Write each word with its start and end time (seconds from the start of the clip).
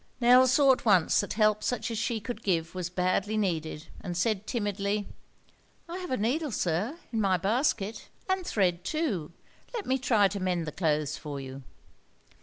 Nell 0.19 0.47
saw 0.47 0.71
at 0.71 0.83
once 0.83 1.19
that 1.19 1.33
help 1.33 1.61
such 1.61 1.91
as 1.91 1.97
she 1.99 2.19
could 2.19 2.41
give 2.41 2.73
was 2.73 2.89
badly 2.89 3.37
needed, 3.37 3.85
and 3.99 4.17
said 4.17 4.47
timidly, 4.47 5.07
"I 5.87 5.99
have 5.99 6.09
a 6.09 6.17
needle, 6.17 6.49
sir, 6.49 6.97
in 7.13 7.21
my 7.21 7.37
basket, 7.37 8.09
and 8.27 8.43
thread 8.43 8.83
too. 8.83 9.31
Let 9.75 9.85
me 9.85 9.99
try 9.99 10.27
to 10.29 10.39
mend 10.39 10.65
the 10.65 10.71
clothes 10.71 11.17
for 11.17 11.39
you." 11.39 11.61